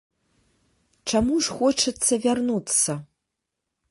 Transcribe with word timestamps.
Чаму 1.11 1.35
ж 1.47 1.59
хочацца 1.59 2.13
вярнуцца? 2.25 2.91